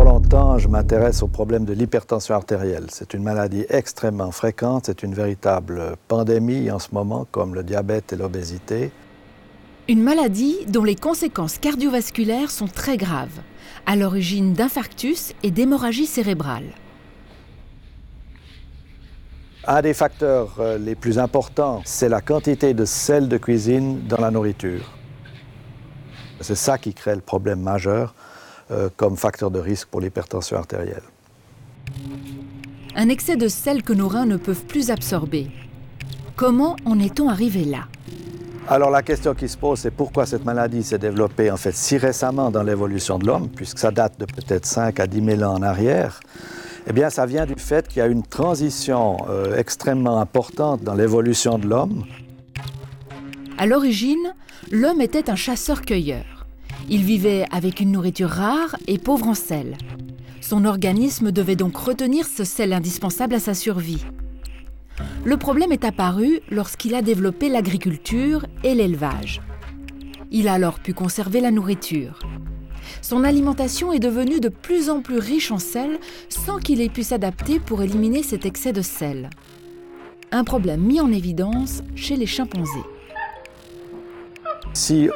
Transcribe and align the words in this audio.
longtemps, 0.00 0.58
je 0.58 0.68
m'intéresse 0.68 1.22
au 1.22 1.28
problème 1.28 1.66
de 1.66 1.74
l'hypertension 1.74 2.34
artérielle. 2.34 2.86
C'est 2.88 3.12
une 3.12 3.22
maladie 3.22 3.66
extrêmement 3.68 4.30
fréquente, 4.30 4.86
c'est 4.86 5.02
une 5.02 5.12
véritable 5.12 5.96
pandémie 6.08 6.70
en 6.70 6.78
ce 6.78 6.88
moment, 6.92 7.26
comme 7.30 7.54
le 7.54 7.62
diabète 7.62 8.12
et 8.12 8.16
l'obésité. 8.16 8.90
Une 9.88 10.02
maladie 10.02 10.56
dont 10.66 10.84
les 10.84 10.96
conséquences 10.96 11.58
cardiovasculaires 11.58 12.50
sont 12.50 12.68
très 12.68 12.96
graves, 12.96 13.40
à 13.84 13.94
l'origine 13.94 14.54
d'infarctus 14.54 15.34
et 15.42 15.50
d'hémorragie 15.50 16.06
cérébrale. 16.06 16.72
Un 19.66 19.82
des 19.82 19.94
facteurs 19.94 20.56
euh, 20.58 20.78
les 20.78 20.94
plus 20.94 21.18
importants, 21.18 21.82
c'est 21.84 22.08
la 22.08 22.20
quantité 22.20 22.72
de 22.72 22.84
sel 22.84 23.28
de 23.28 23.36
cuisine 23.36 24.00
dans 24.08 24.18
la 24.18 24.30
nourriture. 24.30 24.90
C'est 26.40 26.56
ça 26.56 26.78
qui 26.78 26.94
crée 26.94 27.14
le 27.14 27.20
problème 27.20 27.60
majeur 27.60 28.14
euh, 28.72 28.88
comme 28.96 29.16
facteur 29.16 29.50
de 29.50 29.58
risque 29.58 29.88
pour 29.88 30.00
l'hypertension 30.00 30.56
artérielle. 30.56 31.02
Un 32.94 33.08
excès 33.08 33.36
de 33.36 33.48
sel 33.48 33.82
que 33.82 33.92
nos 33.92 34.08
reins 34.08 34.26
ne 34.26 34.36
peuvent 34.36 34.64
plus 34.64 34.90
absorber. 34.90 35.50
Comment 36.36 36.76
en 36.84 36.98
est-on 36.98 37.28
arrivé 37.28 37.64
là? 37.64 37.84
Alors 38.68 38.90
la 38.90 39.02
question 39.02 39.34
qui 39.34 39.48
se 39.48 39.56
pose, 39.56 39.80
c'est 39.80 39.90
pourquoi 39.90 40.24
cette 40.24 40.44
maladie 40.44 40.82
s'est 40.82 40.98
développée 40.98 41.50
en 41.50 41.56
fait 41.56 41.74
si 41.74 41.98
récemment 41.98 42.50
dans 42.50 42.62
l'évolution 42.62 43.18
de 43.18 43.26
l'homme, 43.26 43.48
puisque 43.48 43.78
ça 43.78 43.90
date 43.90 44.18
de 44.18 44.24
peut-être 44.24 44.66
5 44.66 45.00
à 45.00 45.06
10 45.06 45.24
000 45.36 45.42
ans 45.42 45.56
en 45.56 45.62
arrière? 45.62 46.20
Eh 46.86 46.92
bien, 46.92 47.10
ça 47.10 47.26
vient 47.26 47.46
du 47.46 47.54
fait 47.56 47.86
qu'il 47.86 47.98
y 47.98 48.02
a 48.02 48.06
une 48.06 48.24
transition 48.24 49.18
euh, 49.28 49.56
extrêmement 49.56 50.20
importante 50.20 50.82
dans 50.82 50.94
l'évolution 50.94 51.58
de 51.58 51.68
l'homme. 51.68 52.04
À 53.58 53.66
l'origine, 53.66 54.34
l'homme 54.70 55.00
était 55.00 55.30
un 55.30 55.36
chasseur-cueilleur. 55.36 56.24
Il 56.88 57.02
vivait 57.02 57.46
avec 57.50 57.80
une 57.80 57.92
nourriture 57.92 58.28
rare 58.28 58.76
et 58.86 58.98
pauvre 58.98 59.28
en 59.28 59.34
sel. 59.34 59.76
Son 60.40 60.64
organisme 60.64 61.32
devait 61.32 61.56
donc 61.56 61.76
retenir 61.76 62.26
ce 62.26 62.44
sel 62.44 62.72
indispensable 62.72 63.34
à 63.34 63.40
sa 63.40 63.54
survie. 63.54 64.04
Le 65.24 65.36
problème 65.36 65.72
est 65.72 65.84
apparu 65.84 66.40
lorsqu'il 66.50 66.94
a 66.94 67.02
développé 67.02 67.48
l'agriculture 67.48 68.46
et 68.64 68.74
l'élevage. 68.74 69.40
Il 70.30 70.48
a 70.48 70.54
alors 70.54 70.80
pu 70.80 70.94
conserver 70.94 71.40
la 71.40 71.50
nourriture 71.50 72.18
son 73.00 73.24
alimentation 73.24 73.92
est 73.92 73.98
devenue 73.98 74.40
de 74.40 74.48
plus 74.48 74.90
en 74.90 75.00
plus 75.00 75.18
riche 75.18 75.50
en 75.50 75.58
sel 75.58 75.98
sans 76.28 76.58
qu'il 76.58 76.80
ait 76.80 76.88
pu 76.88 77.02
s'adapter 77.02 77.58
pour 77.58 77.82
éliminer 77.82 78.22
cet 78.22 78.46
excès 78.46 78.72
de 78.72 78.82
sel. 78.82 79.30
Un 80.30 80.44
problème 80.44 80.80
mis 80.80 81.00
en 81.00 81.12
évidence 81.12 81.82
chez 81.94 82.16
les 82.16 82.26
chimpanzés. 82.26 82.70
Si 84.72 85.10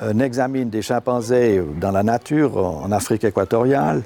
euh, 0.00 0.18
examine 0.20 0.70
des 0.70 0.80
chimpanzés 0.80 1.62
dans 1.80 1.90
la 1.90 2.02
nature, 2.02 2.56
en 2.56 2.90
Afrique 2.92 3.24
équatoriale, 3.24 4.02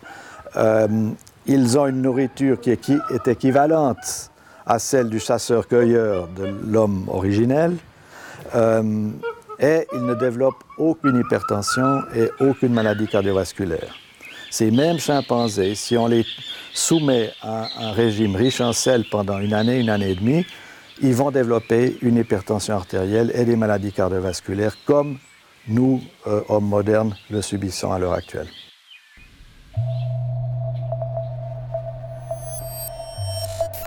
euh, 0.56 1.10
ils 1.46 1.78
ont 1.78 1.86
une 1.86 2.02
nourriture 2.02 2.60
qui 2.60 2.70
est, 2.70 3.28
équivalente 3.28 4.30
à 4.66 4.78
celle 4.78 5.08
du 5.08 5.20
chasseur-cueilleur 5.20 6.28
de 6.28 6.52
l'homme 6.66 7.04
originel. 7.08 7.76
Euh, 8.54 9.10
et 9.58 9.86
ils 9.94 10.04
ne 10.04 10.14
développent 10.14 10.64
aucune 10.76 11.18
hypertension 11.18 12.02
et 12.14 12.30
aucune 12.40 12.72
maladie 12.72 13.06
cardiovasculaire. 13.06 13.94
Ces 14.50 14.70
mêmes 14.70 14.98
chimpanzés, 14.98 15.74
si 15.74 15.96
on 15.96 16.06
les 16.06 16.24
soumet 16.74 17.30
à 17.42 17.68
un 17.80 17.92
régime 17.92 18.36
riche 18.36 18.60
en 18.60 18.72
sel 18.72 19.04
pendant 19.10 19.38
une 19.38 19.54
année, 19.54 19.80
une 19.80 19.88
année 19.88 20.10
et 20.10 20.14
demie, 20.14 20.44
ils 21.00 21.14
vont 21.14 21.30
développer 21.30 21.96
une 22.02 22.16
hypertension 22.16 22.74
artérielle 22.74 23.30
et 23.34 23.44
des 23.44 23.56
maladies 23.56 23.92
cardiovasculaires 23.92 24.76
comme 24.84 25.18
nous, 25.68 26.00
euh, 26.26 26.42
hommes 26.48 26.66
modernes, 26.66 27.14
le 27.30 27.42
subissons 27.42 27.92
à 27.92 27.98
l'heure 27.98 28.12
actuelle. 28.12 28.48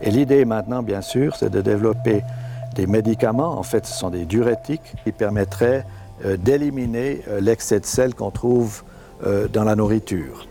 Et 0.01 0.12
l'idée 0.12 0.45
maintenant, 0.45 0.81
bien 0.81 1.01
sûr, 1.01 1.35
c'est 1.35 1.50
de 1.50 1.62
développer 1.62 2.23
des 2.75 2.88
médicaments, 2.88 3.57
en 3.57 3.63
fait 3.63 3.85
ce 3.85 3.94
sont 3.94 4.09
des 4.09 4.25
diurétiques 4.25 4.94
qui 5.03 5.12
permettraient 5.12 5.85
euh, 6.23 6.38
d'éliminer 6.38 7.22
euh, 7.28 7.41
l'excès 7.41 7.79
de 7.79 7.85
sel 7.85 8.16
qu'on 8.16 8.31
trouve 8.31 8.84
dans 9.51 9.66
la 9.66 9.75
nourriture. 9.75 10.49